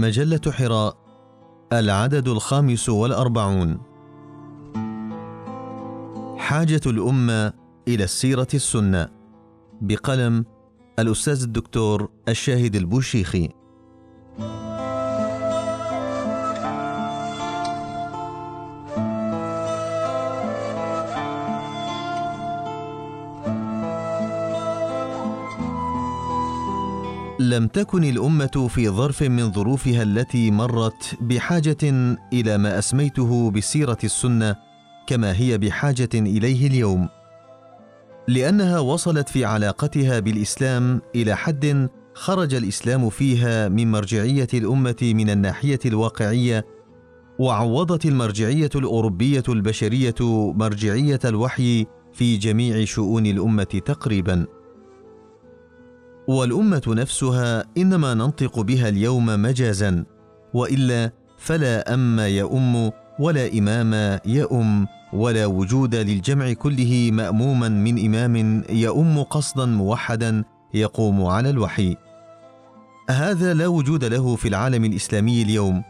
[0.00, 0.96] مجلة حراء
[1.72, 3.80] العدد الخامس والأربعون.
[6.38, 7.52] حاجة الأمة
[7.88, 9.08] إلى السيرة السنة
[9.80, 10.44] بقلم
[10.98, 13.48] الأستاذ الدكتور الشاهد البوشيخي.
[27.40, 31.76] لم تكن الأمة في ظرف من ظروفها التي مرت بحاجة
[32.32, 34.56] إلى ما أسميته بالسيره السنة
[35.06, 37.08] كما هي بحاجة إليه اليوم.
[38.28, 45.80] لأنها وصلت في علاقتها بالإسلام إلى حد خرج الإسلام فيها من مرجعية الأمة من الناحية
[45.86, 46.66] الواقعية
[47.38, 50.14] وعوضت المرجعية الأوروبية البشرية
[50.52, 54.59] مرجعية الوحي في جميع شؤون الأمة تقريبا.
[56.30, 60.04] والأمة نفسها إنما ننطق بها اليوم مجازا
[60.54, 69.22] وإلا فلا أم يؤم ولا إمام يؤم ولا وجود للجمع كله ماموما من إمام يؤم
[69.22, 71.96] قصدا موحدا يقوم على الوحي.
[73.10, 75.82] هذا لا وجود له في العالم الإسلامي اليوم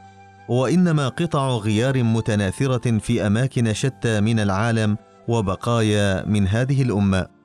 [0.49, 4.97] وإنما قطع غيار متناثرة في أماكن شتى من العالم
[5.29, 7.40] وبقايا من هذه الأمة.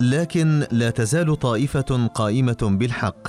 [0.00, 3.28] لكن لا تزال طائفة قائمة بالحق.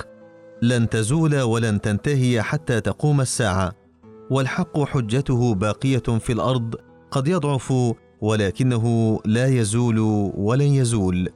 [0.62, 3.72] لن تزول ولن تنتهي حتى تقوم الساعة
[4.30, 6.74] والحق حجته باقية في الأرض
[7.10, 7.74] قد يضعف
[8.20, 9.98] ولكنه لا يزول
[10.36, 11.28] ولن يزول.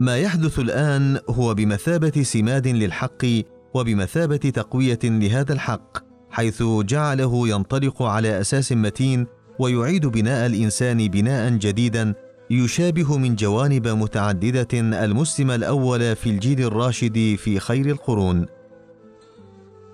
[0.00, 3.26] ما يحدث الآن هو بمثابة سماد للحق
[3.74, 5.98] وبمثابة تقوية لهذا الحق
[6.30, 9.26] حيث جعله ينطلق على أساس متين
[9.58, 12.14] ويعيد بناء الإنسان بناء جديدا
[12.54, 14.68] يشابه من جوانب متعددة
[15.04, 18.46] المسلم الأول في الجيل الراشد في خير القرون.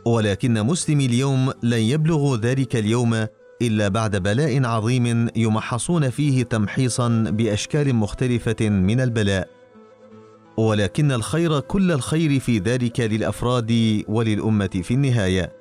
[0.05, 3.27] ولكن مسلمي اليوم لن يبلغوا ذلك اليوم
[3.63, 9.49] إلا بعد بلاء عظيم يمحصون فيه تمحيصا بأشكال مختلفة من البلاء.
[10.57, 15.53] ولكن الخير كل الخير في ذلك للأفراد وللأمة في النهاية.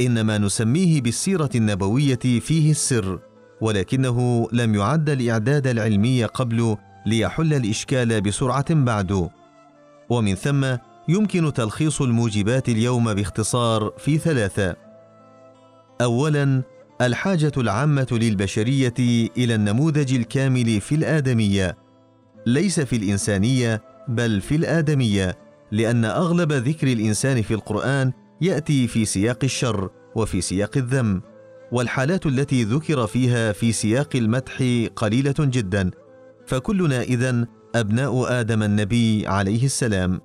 [0.00, 3.18] إنما نسميه بالسيرة النبوية فيه السر.
[3.62, 9.28] ولكنه لم يعد الاعداد العلمي قبل ليحل الإشكال بسرعة بعد.
[10.10, 10.76] ومن ثم
[11.08, 14.76] يمكن تلخيص الموجبات اليوم باختصار في ثلاثة.
[16.00, 16.62] اولا
[17.00, 18.94] الحاجة العامة للبشرية
[19.36, 21.76] إلى النموذج الكامل في الآدمية.
[22.46, 25.38] ليس في الإنسانية بل في الآدمية
[25.72, 31.22] لأن أغلب ذكر الإنسان في القرآن يأتي في سياق الشر وفي سياق الذم.
[31.72, 34.62] والحالات التي ذكر فيها في سياق المدح
[34.96, 35.90] قليلة جدا.
[36.46, 40.20] فكلنا اذن أبناء آدم النبي عليه السلام.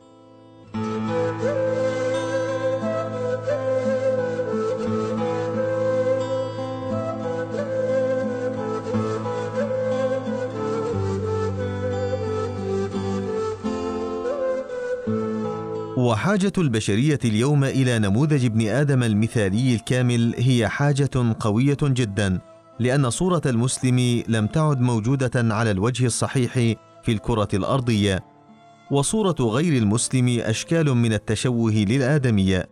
[16.07, 22.39] وحاجة البشرية اليوم إلى نموذج ابن آدم المثالي الكامل هي حاجة قوية جدا،
[22.79, 26.53] لأن صورة المسلم لم تعد موجودة على الوجه الصحيح
[27.03, 28.23] في الكرة الأرضية،
[28.91, 32.69] وصورة غير المسلم أشكال من التشوه للآدمية.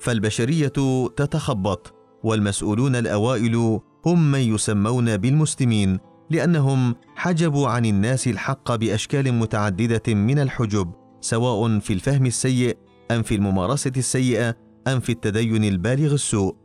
[0.00, 0.72] فالبشرية
[1.16, 5.98] تتخبط، والمسؤولون الأوائل هم من يسمون بالمسلمين،
[6.30, 12.76] لأنهم حجبوا عن الناس الحق بأشكال متعددة من الحجب، سواء في الفهم السيء
[13.10, 14.56] أم في الممارسة السيئة
[14.88, 16.56] أم في التدين البالغ السوء.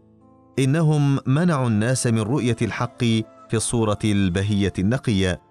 [0.59, 5.41] إنهم منعوا الناس من رؤية الحق في الصورة البهية النقية.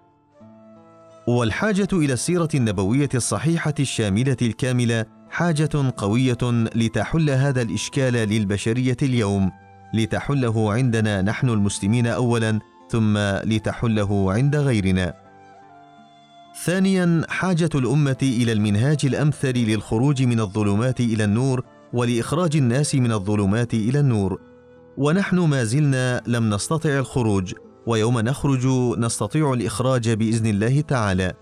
[1.27, 6.37] والحاجة إلى السيرة النبوية الصحيحة الشاملة الكاملة حاجة قوية
[6.75, 9.51] لتحل هذا الإشكال للبشرية اليوم.
[9.93, 15.24] لتحله عندنا نحن المسلمين اولا ثم لتحله عند غيرنا.
[16.63, 21.63] ثانيا حاجة الأمة إلى المنهاج الأمثل للخروج من الظلمات إلى النور
[21.93, 24.39] ولإخراج الناس من الظلمات إلى النور.
[24.97, 27.53] ونحن ما زلنا لم نستطع الخروج
[27.87, 28.67] ويوم نخرج
[28.97, 31.33] نستطيع الإخراج بإذن الله تعالى.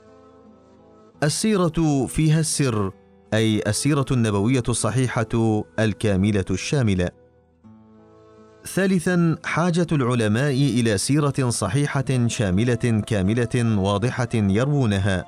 [1.23, 2.91] السيرة فيها السر
[3.33, 7.22] أي السيرة النبوية الصحيحة الكاملة الشاملة.
[8.67, 15.25] ثالثا حاجة العلماء إلى سيرة صحيحة شاملة كاملة واضحة يروونها.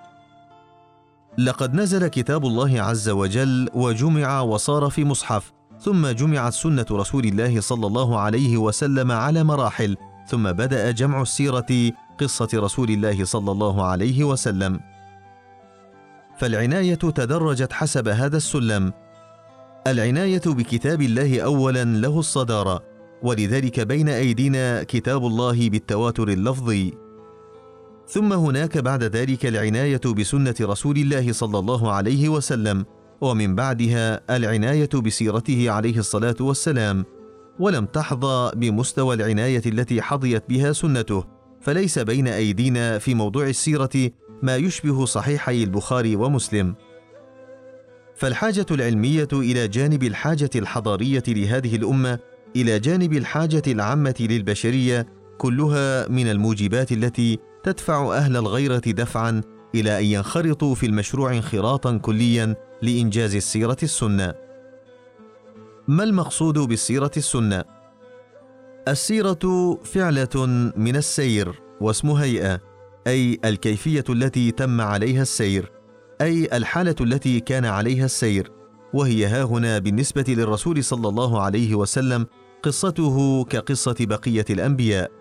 [1.37, 7.61] لقد نزل كتاب الله عز وجل وجمع وصار في مصحف ثم جمعت سنة رسول الله
[7.61, 9.97] صلى الله عليه وسلم على مراحل
[10.27, 14.79] ثم بدأ جمع السيرة قصة رسول الله صلى الله عليه وسلم.
[16.37, 18.93] فالعناية تدرجت حسب هذا السلم.
[19.87, 22.94] العناية بكتاب الله اولا له الصدارة.
[23.23, 26.93] ولذلك بين أيدينا كتاب الله بالتواتر اللفظي.
[28.07, 32.85] ثم هناك بعد ذلك العناية بسنة رسول الله صلى الله عليه وسلم
[33.21, 37.05] ومن بعدها العناية بسيرته عليه الصلاة والسلام.
[37.59, 41.23] ولم تحظى بمستوى العناية التي حظيت بها سنته
[41.61, 44.11] فليس بين أيدينا في موضوع السيرة
[44.43, 46.75] ما يشبه صحيحي البخاري ومسلم.
[48.15, 52.19] فالحاجة العلمية إلى جانب الحاجة الحضارية لهذه الأمة
[52.55, 55.05] إلى جانب الحاجة العامة للبشرية
[55.37, 59.41] كلها من الموجبات التي تدفع أهل الغيرة دفعا
[59.75, 64.33] إلى أن ينخرطوا في المشروع انخراطا كليا لإنجاز السيرة السنة.
[65.87, 67.63] ما المقصود بالسيرة السنة؟
[68.87, 72.61] السيرة فعلة من السير واسم هيئة
[73.07, 75.71] أي الكيفية التي تم عليها السير
[76.21, 78.51] أي الحالة التي كان عليها السير
[78.93, 82.27] وهي ها هنا بالنسبة للرسول صلى الله عليه وسلم
[82.65, 85.11] قصته كقصة بقية الأنبياء.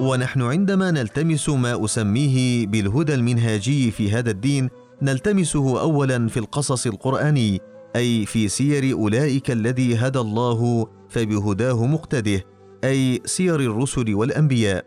[0.00, 4.70] ونحن عندما نلتمس ما أسميه بالهدى المنهاجي في هذا الدين
[5.02, 7.60] نلتمسه اولا في القصص القرآني.
[7.96, 12.44] أي في سير أولئك الذي هدى الله فبهداه مقتده
[12.84, 14.84] أي سير الرسل والأنبياء.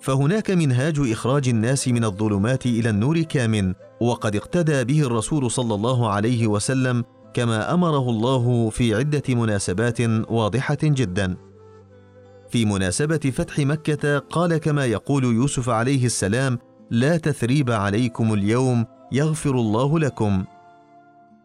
[0.00, 6.10] فهناك منهاج إخراج الناس من الظلمات إلى النور كامن وقد اقتدى به الرسول صلى الله
[6.10, 7.04] عليه وسلم
[7.34, 10.00] كما أمره الله في عدة مناسبات
[10.30, 11.36] واضحة جدا.
[12.50, 16.58] في مناسبة فتح مكة قال كما يقول يوسف عليه السلام
[16.90, 20.44] لا تثريب عليكم اليوم يغفر الله لكم.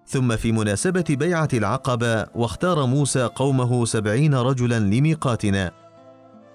[0.07, 5.71] ثم في مناسبة بيعة العقبة واختار موسى قومه سبعين رجلا لميقاتنا.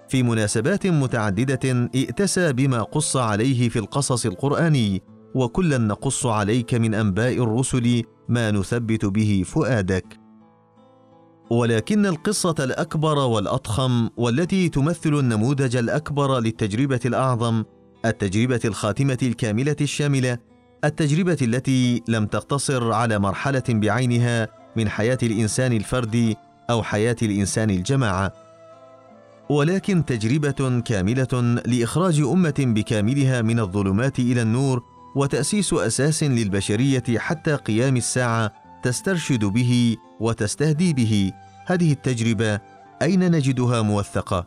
[0.09, 5.03] في مناسبات متعددة ائتسى بما قص عليه في القصص القرآني
[5.35, 10.21] وكلا نقص عليك من أنباء الرسل ما نثبت به فؤادك.
[11.51, 17.65] ولكن القصة الأكبر والأضخم والتي تمثل النموذج الأكبر للتجربة الأعظم
[18.05, 20.39] التجربة الخاتمة الكاملة الشاملة
[20.85, 26.37] التجربة التي لم تقتصر على مرحلة بعينها من حياة الإنسان الفردي
[26.71, 28.33] أو حياة الإنسان الجماعة،
[29.51, 34.83] ولكن تجربة كاملة لإخراج أمة بكاملها من الظلمات إلى النور
[35.17, 41.33] وتأسيس أساس للبشرية حتى قيام الساعة تسترشد به وتستهدي به.
[41.67, 42.61] هذه التجربة
[43.03, 44.47] أين نجدها موثقة؟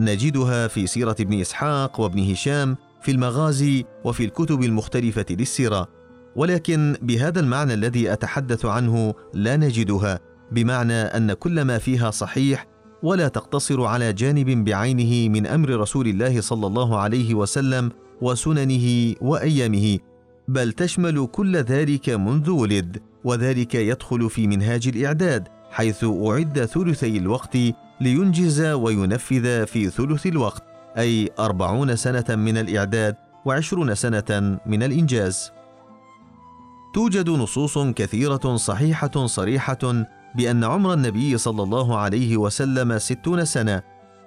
[0.00, 5.88] نجدها في سيرة ابن إسحاق وابن هشام في المغازي وفي الكتب المختلفة للسيرة،
[6.36, 10.20] ولكن بهذا المعنى الذي أتحدث عنه لا نجدها،
[10.52, 12.66] بمعنى أن كل ما فيها صحيح
[13.02, 19.98] ولا تقتصر على جانب بعينه من أمر رسول الله صلى الله عليه وسلم وسننه وأيامه،
[20.48, 27.56] بل تشمل كل ذلك منذ ولد، وذلك يدخل في منهاج الإعداد، حيث أعد ثلثي الوقت
[28.00, 30.65] لينجز وينفذ في ثلث الوقت.
[30.98, 35.52] أي أربعون سنة من الإعداد وعشرون سنة من الإنجاز.
[36.94, 40.04] توجد نصوص كثيرة صحيحة صريحة
[40.34, 43.82] بأن عمر النبي صلى الله عليه وسلم ستون سنة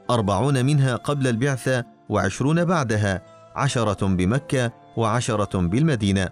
[0.10, 3.22] أربعون منها قبل البعثة وعشرون بعدها
[3.56, 6.30] عشرة بمكة وعشرة بالمدينة.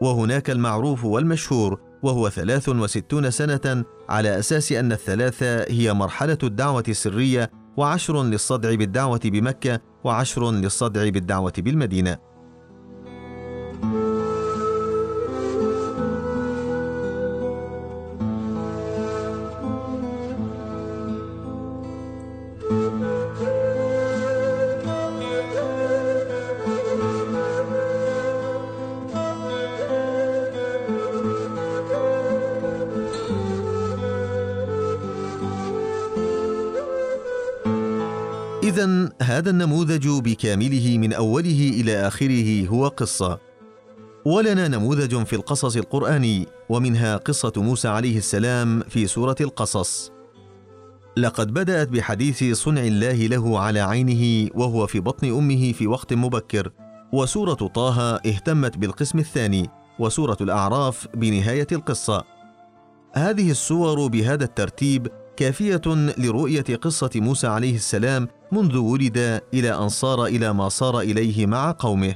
[0.00, 7.50] وهناك المعروف والمشهور وهو ثلاث وستون سنة على أساس أن الثلاثة هي مرحلة الدعوة السرية
[7.76, 12.31] وعشر للصدع بالدعوة بمكة وعشر للصدع بالدعوة بالمدينة.
[38.72, 43.38] إذا هذا النموذج بكامله من أوله إلى آخره هو قصة.
[44.24, 50.10] ولنا نموذج في القصص القرآني ومنها قصة موسى عليه السلام في سورة القصص.
[51.16, 56.70] لقد بدأت بحديث صنع الله له على عينه وهو في بطن أمه في وقت مبكر،
[57.12, 62.24] وسورة طه اهتمت بالقسم الثاني، وسورة الأعراف بنهاية القصة.
[63.12, 65.82] هذه السور بهذا الترتيب كافية
[66.18, 71.76] لرؤية قصة موسى عليه السلام منذ ولد إلى أن صار إلى ما صار إليه مع
[71.78, 72.14] قومه.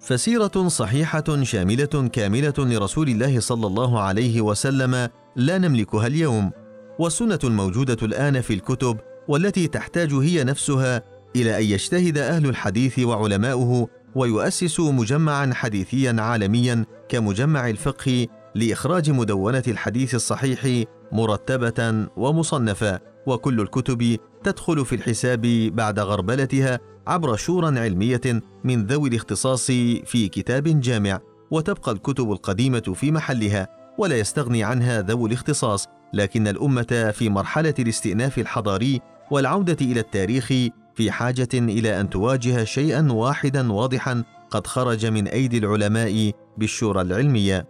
[0.00, 6.50] فسيرة صحيحة شاملة كاملة لرسول الله صلى الله عليه وسلم لا نملكها اليوم
[6.98, 8.98] والسنة الموجودة الآن في الكتب
[9.28, 11.02] والتي تحتاج هي نفسها
[11.36, 20.14] إلى أن يجتهد أهل الحديث وعلماؤه ويؤسسوا مجمعا حديثيا عالميا كمجمع الفقه لإخراج مدونة الحديث
[20.14, 25.40] الصحيح مرتبة ومصنفة وكل الكتب تدخل في الحساب
[25.74, 29.66] بعد غربلتها عبر شورى علمية من ذوي الاختصاص
[30.06, 31.20] في كتاب جامع.
[31.50, 38.38] وتبقى الكتب القديمة في محلها ولا يستغني عنها ذوو الاختصاص لكن الأمة في مرحلة الاستئناف
[38.38, 39.00] الحضاري
[39.30, 40.46] والعودة إلى التاريخ
[40.94, 47.66] في حاجة إلى أن تواجه شيئا واحدا واضحا قد خرج من أيدي العلماء بالشورى العلمية.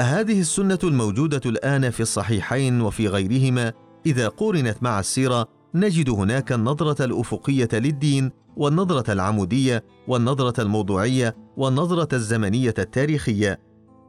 [0.00, 3.72] هذه السنة الموجودة الآن في الصحيحين وفي غيرهما
[4.06, 12.74] إذا قورنت مع السيرة نجد هناك النظرة الأفقية للدين والنظرة العمودية والنظرة الموضوعية والنظرة الزمنية
[12.78, 13.60] التاريخية.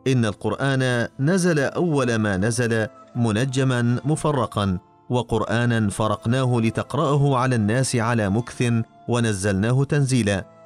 [0.08, 4.80] إن القرآن نزل أول ما نزل منجما مفرقا
[5.10, 8.74] وقرآنا فرقناه لتقرأه على الناس على مكث
[9.08, 10.61] ونزلناه تنزيلا.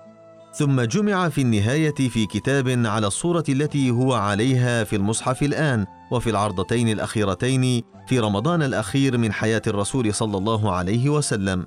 [0.57, 6.29] ثم جمع في النهاية في كتاب على الصورة التي هو عليها في المصحف الآن وفي
[6.29, 11.65] العرضتين الأخيرتين في رمضان الأخير من حياة الرسول صلى الله عليه وسلم.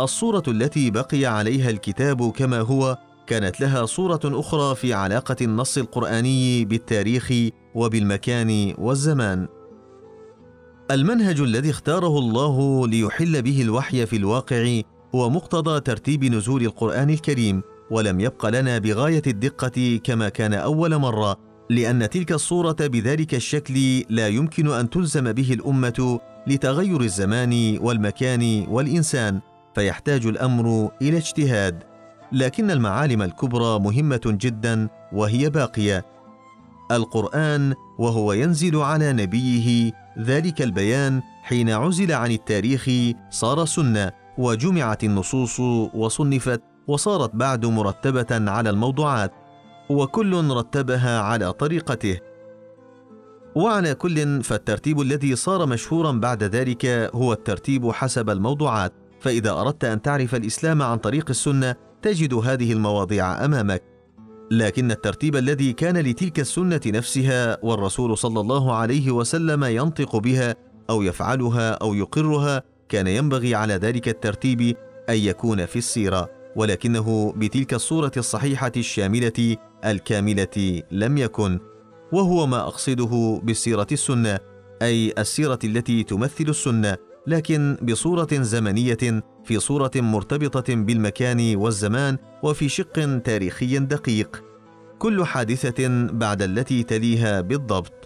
[0.00, 6.64] الصورة التي بقي عليها الكتاب كما هو كانت لها صورة أخرى في علاقة النص القرآني
[6.64, 7.32] بالتاريخ
[7.74, 9.48] وبالمكان والزمان.
[10.90, 14.80] المنهج الذي اختاره الله ليحل به الوحي في الواقع
[15.14, 17.62] هو مقتضى ترتيب نزول القرآن الكريم.
[17.90, 21.36] ولم يبق لنا بغاية الدقة كما كان أول مرة
[21.70, 29.40] لأن تلك الصورة بذلك الشكل لا يمكن أن تلزم به الأمة لتغير الزمان والمكان والإنسان
[29.74, 31.82] فيحتاج الأمر إلى اجتهاد.
[32.32, 36.06] لكن المعالم الكبرى مهمة جدا وهي باقية.
[36.90, 42.90] القرآن وهو ينزل على نبيه ذلك البيان حين عزل عن التاريخ
[43.30, 45.60] صار سنة وجمعت النصوص
[45.94, 49.32] وصنفت وصارت بعد مرتبة على الموضوعات
[49.90, 52.18] وكل رتبها على طريقته.
[53.54, 58.92] وعلى كل فالترتيب الذي صار مشهورا بعد ذلك هو الترتيب حسب الموضوعات.
[59.20, 63.82] فإذا أردت أن تعرف الإسلام عن طريق السنة تجد هذه المواضيع أمامك.
[64.50, 70.56] لكن الترتيب الذي كان لتلك السنة نفسها والرسول صلى الله عليه وسلم ينطق بها
[70.90, 74.76] أو يفعلها أو يقرها كان ينبغي على ذلك الترتيب
[75.08, 76.39] أن يكون في السيرة.
[76.56, 81.60] ولكنه بتلك الصورة الصحيحة الشاملة الكاملة لم يكن
[82.12, 84.38] وهو ما أقصده بالسيرة السنة
[84.82, 93.18] أي السيرة التي تمثل السنة لكن بصورة زمنية في صورة مرتبطة بالمكان والزمان وفي شق
[93.18, 94.44] تاريخي دقيق.
[94.98, 97.99] كل حادثة بعد التي تليها بالضبط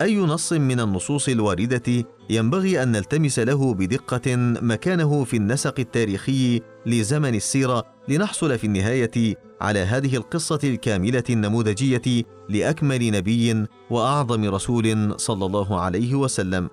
[0.00, 7.34] أي نص من النصوص الواردة ينبغي أن نلتمس له بدقة مكانه في النسق التاريخي لزمن
[7.34, 15.80] السيرة لنحصل في النهاية على هذه القصة الكاملة النموذجية لأكمل نبي وأعظم رسول صلى الله
[15.80, 16.70] عليه وسلم.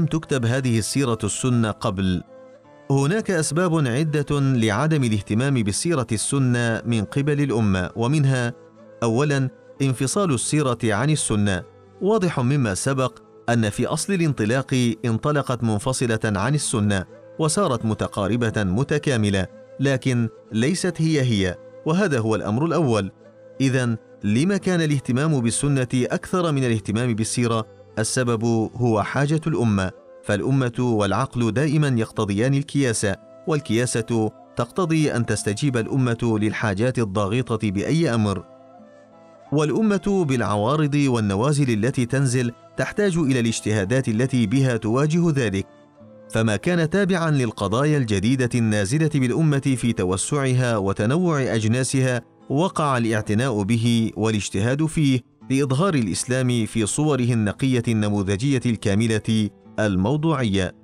[0.00, 2.22] لم تكتب هذه السيرة السنة قبل؟
[2.90, 8.54] هناك أسباب عدة لعدم الاهتمام بالسيرة السنة من قبل الأمة ومنها
[9.02, 9.50] أولا
[9.82, 11.62] انفصال السيرة عن السنة.
[12.02, 17.04] واضح مما سبق أن في أصل الانطلاق انطلقت منفصلة عن السنة
[17.38, 19.46] وصارت متقاربة متكاملة
[19.80, 23.10] لكن ليست هي هي وهذا هو الأمر الأول.
[23.60, 28.44] إذا لما كان الاهتمام بالسنة أكثر من الاهتمام بالسيرة؟ السبب
[28.76, 29.90] هو حاجة الأمة،
[30.24, 33.16] فالأمة والعقل دائما يقتضيان الكياسة،
[33.46, 38.44] والكياسة تقتضي أن تستجيب الأمة للحاجات الضاغطة بأي أمر.
[39.52, 45.66] والأمة بالعوارض والنوازل التي تنزل تحتاج إلى الاجتهادات التي بها تواجه ذلك.
[46.30, 54.86] فما كان تابعا للقضايا الجديدة النازلة بالأمة في توسعها وتنوع أجناسها وقع الاعتناء به والاجتهاد
[54.86, 60.74] فيه لاظهار الإسلام في صوره النقية النموذجية الكاملة الموضوعية.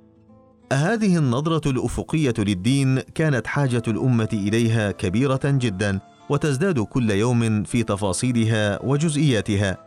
[0.73, 8.83] هذه النظرة الأفقية للدين كانت حاجة الأمة إليها كبيرة جدا وتزداد كل يوم في تفاصيلها
[8.83, 9.77] وجزئياتها.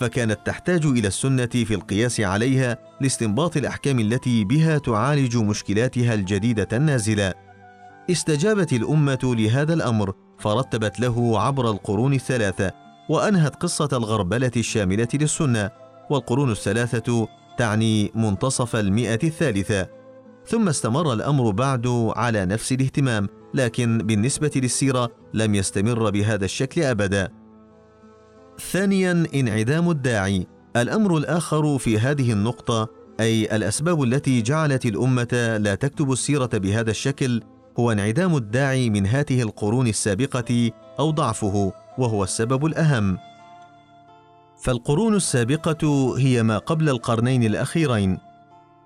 [0.00, 7.34] فكانت تحتاج إلى السنة في القياس عليها لاستنباط الأحكام التي بها تعالج مشكلاتها الجديدة النازلة.
[8.10, 15.70] استجابت الأمة لهذا الأمر فرتبت له عبر القرون الثلاثة وأنهت قصة الغربلة الشاملة للسنة
[16.10, 19.88] والقرون الثلاثة تعني منتصف المئة الثالثة.
[20.46, 21.86] ثم استمر الأمر بعد
[22.16, 27.28] على نفس الاهتمام لكن بالنسبة للسيرة لم يستمر بهذا الشكل أبدا.
[28.72, 30.46] ثانيا انعدام الداعي.
[30.76, 32.88] الأمر الآخر في هذه النقطة
[33.20, 37.42] أي الأسباب التي جعلت الأمة لا تكتب السيرة بهذا الشكل
[37.78, 41.72] هو انعدام الداعي من هذه القرون السابقة أو ضعفه.
[41.98, 43.18] وهو السبب الأهم.
[44.62, 48.18] فالقرون السابقة هي ما قبل القرنين الأخيرين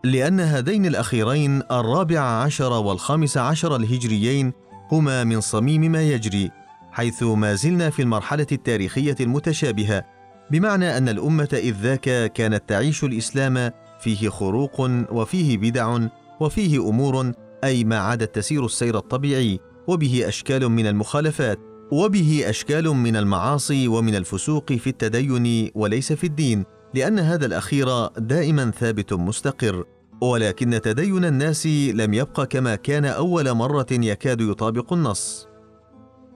[0.05, 4.53] لأن هذين الأخيرين الرابع عشر والخامس عشر الهجريين
[4.93, 6.51] هما من صميم ما يجري
[6.93, 10.05] حيث ما زلنا في المرحلة التاريخية المتشابهة
[10.51, 14.81] بمعنى أن الأمة إذ ذاك كانت تعيش الإسلام فيه خروق
[15.13, 15.99] وفيه بدع
[16.41, 17.33] وفيه أمور
[17.65, 21.72] أي ما عادت تسير السير الطبيعي وبه أشكال من المخالفات.
[21.93, 28.71] وبه أشكال من المعاصي ومن الفسوق في التدين وليس في الدين لأن هذا الأخير دائما
[28.71, 29.85] ثابت مستقر.
[30.23, 35.49] ولكن تدين الناس لم يبق كما كان أول مرة يكاد يطابق النص.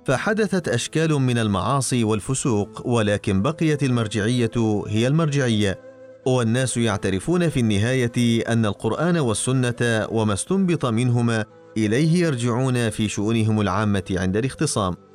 [0.07, 5.81] فحدثت أشكال من المعاصي والفسوق ولكن بقيت المرجعية هي المرجعية.
[6.27, 11.45] والناس يعترفون في النهاية أن القرآن والسنة وما استنبط منهما
[11.77, 15.06] إليه يرجعون في شؤونهم العامة عند الاختصام.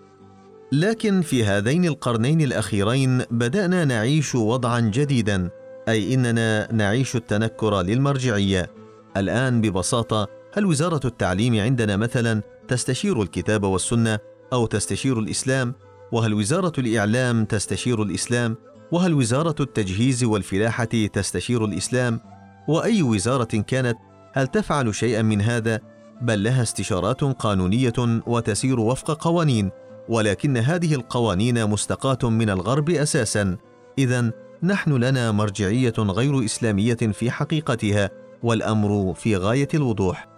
[0.74, 5.50] لكن في هذين القرنين الأخيرين بدأنا نعيش وضعا جديدا
[5.88, 8.72] أي إننا نعيش التنكر للمرجعية.
[9.18, 14.20] الآن ببساطة هل وزارة التعليم عندنا مثلا تستشير الكتاب والسنة
[14.54, 15.74] أو تستشير الإسلام؟
[16.12, 18.56] وهل وزارة الإعلام تستشير الإسلام؟
[18.92, 22.20] وهل وزارة التجهيز والفلاحة تستشير الإسلام؟
[22.68, 23.98] وأي وزارة كانت
[24.34, 25.80] هل تفعل شيئا من هذا؟
[26.22, 29.80] بل لها استشارات قانونية وتسير وفق قوانين.
[30.09, 33.57] ولكن هذه القوانين مستقاة من الغرب أساسا.
[33.98, 34.31] اذا
[34.64, 38.09] نحن لنا مرجعية غير إسلامية في حقيقتها
[38.44, 40.30] والأمر في غاية الوضوح.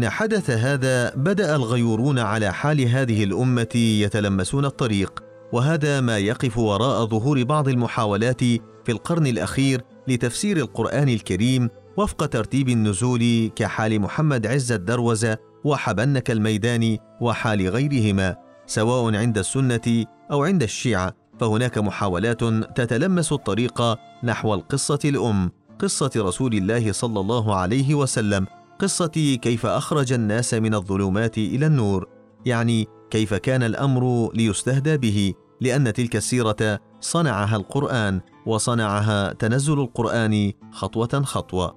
[0.00, 7.06] حين حدث هذا بدأ الغيورون على حال هذه الأمة يتلمسون الطريق وهذا ما يقف وراء
[7.06, 8.40] ظهور بعض المحاولات
[8.84, 17.00] في القرن الأخير لتفسير القرآن الكريم وفق ترتيب النزول كحال محمد عز الدروزه وحبنك الميداني
[17.20, 18.36] وحال غيرهما
[18.66, 22.44] سواء عند السنة أو عند الشيعة فهناك محاولات
[22.76, 23.82] تتلمس الطريق
[24.24, 28.46] نحو القصة الأم قصة رسول الله صلى الله عليه وسلم.
[28.80, 32.06] قصه كيف أخرج الناس من الظلمات إلى النور
[32.46, 41.22] يعني كيف كان الأمر ليستهدى به لأن تلك السيرة صنعها القرآن وصنعها تنزل القرآن خطوة
[41.22, 41.76] خطوة.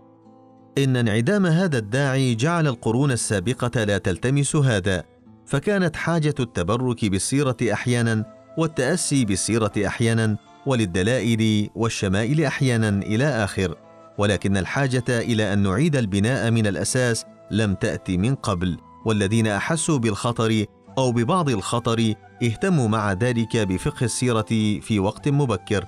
[0.77, 5.03] إن انعدام هذا الداعي جعل القرون السابقة لا تلتمس هذا
[5.45, 8.25] فكانت حاجة التبرك بالسيرة أحيانا
[8.57, 13.75] والتأسي بالسيرة أحيانا وللدلائل والشمائل أحيانا إلى آخر.
[14.17, 20.65] ولكن الحاجة إلى أن نعيد البناء من الأساس لم تأتي من قبل والذين أحسوا بالخطر
[20.97, 24.45] أو ببعض الخطر اهتموا مع ذلك بفقه السيرة
[24.81, 25.85] في وقت مبكر.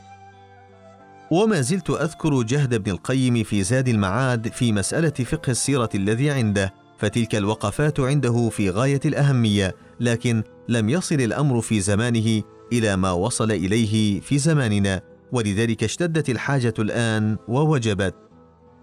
[1.31, 6.73] وما زلت أذكر جهد ابن القيم في زاد المعاد في مسألة فقه السيرة الذي عنده
[6.97, 12.41] فتلك الوقفات عنده في غاية الأهمية لكن لم يصل الأمر في زمانه
[12.73, 15.01] إلى ما وصل إليه في زماننا.
[15.35, 18.15] ولذلك اشتدت الحاجة الآن ووجبت.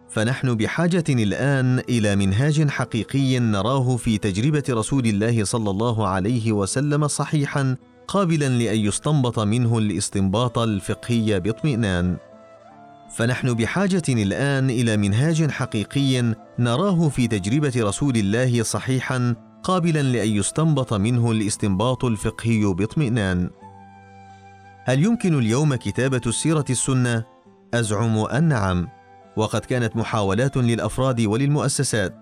[0.08, 7.08] فنحن بحاجة الآن إلى منهاج حقيقي نراه في تجربة رسول الله صلى الله عليه وسلم
[7.08, 7.76] صحيحا
[8.08, 12.16] قابلا لأن يستنبط منه الاستنباط الفقهي باطمئنان.
[13.16, 20.94] فنحن بحاجة الآن إلى منهاج حقيقي نراه في تجربة رسول الله صحيحا قابلا لأن يستنبط
[20.94, 23.50] منه الاستنباط الفقهي باطمئنان.
[24.84, 27.24] هل يمكن اليوم كتابة السيرة السنة؟
[27.74, 28.88] أزعم أن نعم
[29.36, 32.14] وقد كانت محاولات للأفراد وللمؤسسات.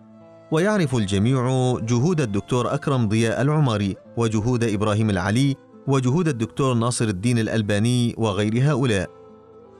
[0.52, 1.40] ويعرف الجميع
[1.82, 9.10] جهود الدكتور أكرم ضياء العمري وجهود إبراهيم العلي وجهود الدكتور ناصر الدين الألباني وغير هؤلاء.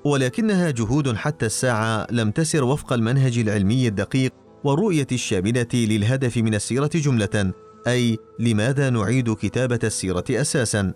[0.04, 4.32] ولكنها جهود حتى الساعة لم تسر وفق المنهج العلمي الدقيق
[4.64, 7.52] والرؤية الشاملة للهدف من السيرة جملة
[7.86, 10.94] أي لماذا نعيد كتابة السيرة أساسا؟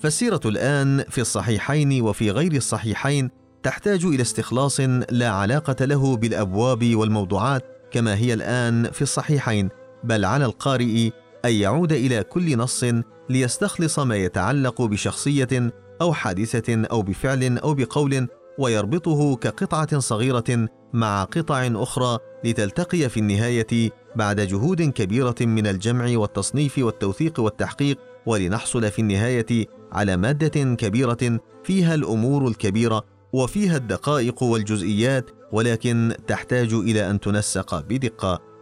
[0.00, 3.30] فالسيرة الآن في الصحيحين وفي غير الصحيحين
[3.62, 4.80] تحتاج إلى استخلاص
[5.10, 9.68] لا علاقة له بالأبواب والموضوعات كما هي الآن في الصحيحين
[10.04, 11.10] بل على القارئ
[11.44, 12.84] أن يعود إلى كل نص
[13.30, 18.28] ليستخلص ما يتعلق بشخصية أو حادثة أو بفعل أو بقول
[18.58, 26.78] ويربطه كقطعة صغيرة مع قطع أخرى لتلتقي في النهاية بعد جهود كبيرة من الجمع والتصنيف
[26.78, 36.14] والتوثيق والتحقيق ولنحصل في النهاية على مادة كبيرة فيها الأمور الكبيرة وفيها الدقائق والجزئيات ولكن
[36.26, 38.55] تحتاج إلى أن تنسق بدقة.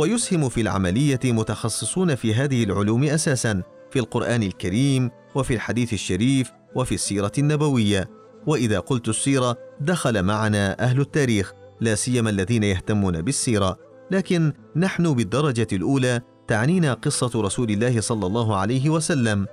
[0.00, 6.94] ويسهم في العملية متخصصون في هذه العلوم أساسا في القرآن الكريم وفي الحديث الشريف وفي
[6.94, 8.10] السيرة النبوية.
[8.46, 13.78] وإذا قلت السيرة دخل معنا أهل التاريخ لا سيما الذين يهتمون بالسيرة.
[14.10, 19.46] لكن نحن بالدرجة الأولى تعنينا قصة رسول الله صلى الله عليه وسلم.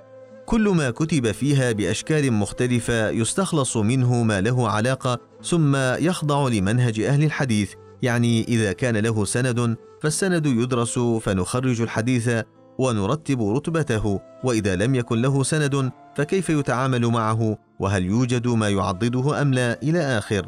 [0.46, 7.24] كل ما كتب فيها بأشكال مختلفة يستخلص منه ما له علاقة ثم يخضع لمنهج أهل
[7.24, 7.72] الحديث.
[8.02, 12.30] يعني إذا كان له سند فالسند يدرس فنخرج الحديث
[12.78, 19.54] ونرتب رتبته وإذا لم يكن له سند فكيف يتعامل معه؟ وهل يوجد ما يعضده أم
[19.54, 20.46] لا إلى آخر؟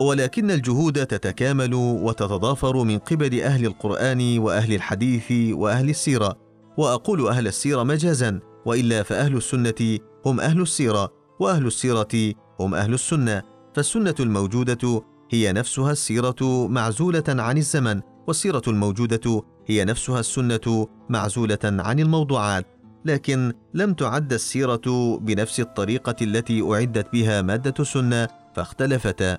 [0.00, 6.36] ولكن الجهود تتكامل وتتضافر من قبل أهل القرآن وأهل الحديث وأهل السيرة.
[6.76, 13.42] وأقول أهل السيرة مجازا وإلا فأهل السنة هم أهل السيرة وأهل السيرة هم أهل السنة.
[13.74, 15.02] فالسنة الموجودة
[15.32, 22.66] هي نفسها السيرة معزولة عن الزمن والسيرة الموجودة هي نفسها السنة معزولة عن الموضوعات.
[23.04, 29.38] لكن لم تعد السيرة بنفس الطريقة التي أعدت بها مادة السنة فاختلفتا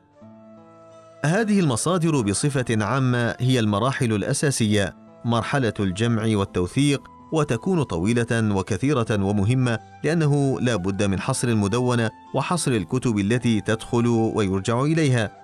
[1.25, 7.01] هذه المصادر بصفة عامة هي المراحل الأساسية مرحلة الجمع والتوثيق
[7.31, 14.81] وتكون طويلة وكثيرة ومهمة لأنه لا بد من حصر المدونة وحصر الكتب التي تدخل ويرجع
[14.81, 15.42] إليها.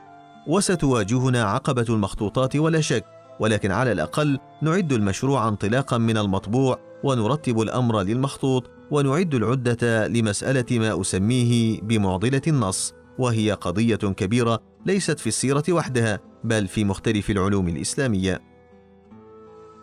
[0.49, 3.05] وستواجهنا عقبة المخطوطات ولا شك
[3.39, 11.01] ولكن على الأقل نعد المشروع انطلاقا من المطبوع ونرتب الأمر للمخطوط ونعد العدة لمسألة ما
[11.01, 18.41] أسميه بمعضلة النص وهي قضية كبيرة ليست في السيرة وحدها بل في مختلف العلوم الإسلامية.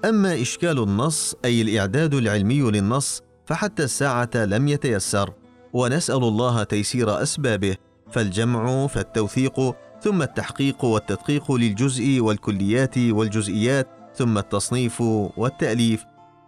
[0.04, 5.32] أما إشكال النص أي الإعداد العلمي للنص فحتى الساعة لم يتيسر
[5.72, 7.76] ونسأل الله تيسير أسبابه
[8.10, 15.00] فالجمع فالتوثيق ثم التحقيق والتدقيق للجزء والكليات والجزئيات ثم التصنيف
[15.36, 16.04] والتأليف.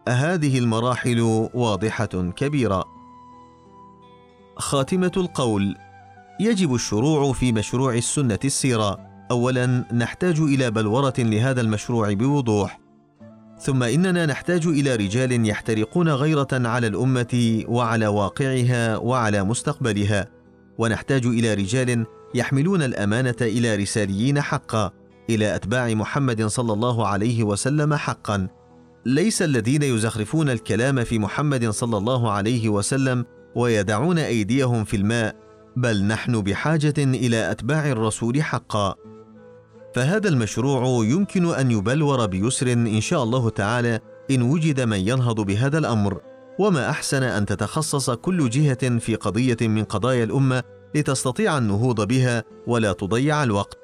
[0.08, 1.20] هذه المراحل
[1.54, 2.84] واضحة كبيرة.
[4.56, 5.76] خاتمة القول.
[6.40, 8.98] يجب الشروع في مشروع السنة السيرة.
[9.30, 12.80] اولا نحتاج إلى بلورة لهذا المشروع بوضوح.
[13.58, 20.28] ثم إننا نحتاج إلى رجال يحترقون غيرة على الأمة وعلى واقعها وعلى مستقبلها.
[20.78, 24.90] ونحتاج إلى رجال يحملون الأمانة إلى رساليين حقا
[25.30, 28.48] إلى أتباع محمد صلى الله عليه وسلم حقا.
[29.06, 33.24] ليس الذين يزخرفون الكلام في محمد صلى الله عليه وسلم
[33.56, 35.36] ويدعون أيديهم في الماء
[35.76, 38.94] بل نحن بحاجة إلى أتباع الرسول حقا.
[39.94, 45.78] فهذا المشروع يمكن أن يبلور بيسر إن شاء الله تعالى إن وجد من ينهض بهذا
[45.78, 46.20] الأمر.
[46.58, 50.62] وما أحسن أن تتخصص كل جهة في قضية من قضايا الأمة
[50.94, 53.78] لتستطيع النهوض بها ولا تضيع الوقت.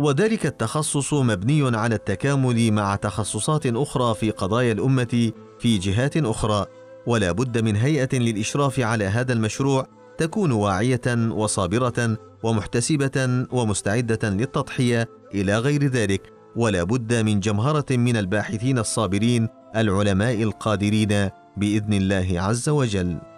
[0.00, 6.66] وذلك التخصص مبني على التكامل مع تخصصات أخرى في قضايا الأمة في جهات أخرى
[7.06, 9.86] ولا بد من هيئة للإشراف على هذا المشروع
[10.18, 18.78] تكون واعية وصابرة ومحتسبة ومستعدة للتضحية إلى غير ذلك ولا بد من جمهرة من الباحثين
[18.78, 23.31] الصابرين العلماء القادرين بإذن الله عز وجل.